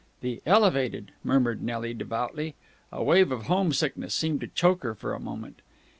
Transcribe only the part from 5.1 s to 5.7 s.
a moment.